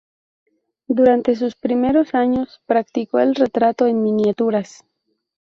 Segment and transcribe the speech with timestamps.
[0.87, 4.83] Durantes sus primeros años practicó el retrato en miniaturas.